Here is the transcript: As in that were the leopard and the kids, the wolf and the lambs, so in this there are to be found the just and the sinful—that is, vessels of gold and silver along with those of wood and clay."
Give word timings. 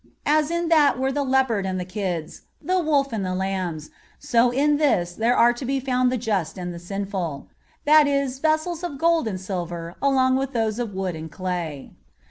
As 0.25 0.49
in 0.49 0.69
that 0.69 0.97
were 0.97 1.11
the 1.11 1.21
leopard 1.21 1.63
and 1.63 1.79
the 1.79 1.85
kids, 1.85 2.41
the 2.59 2.79
wolf 2.79 3.13
and 3.13 3.23
the 3.23 3.35
lambs, 3.35 3.91
so 4.17 4.49
in 4.49 4.77
this 4.77 5.13
there 5.13 5.37
are 5.37 5.53
to 5.53 5.63
be 5.63 5.79
found 5.79 6.11
the 6.11 6.17
just 6.17 6.57
and 6.57 6.73
the 6.73 6.79
sinful—that 6.79 8.07
is, 8.07 8.39
vessels 8.39 8.83
of 8.83 8.97
gold 8.97 9.27
and 9.27 9.39
silver 9.39 9.93
along 10.01 10.37
with 10.37 10.53
those 10.53 10.79
of 10.79 10.95
wood 10.95 11.15
and 11.15 11.31
clay." 11.31 11.91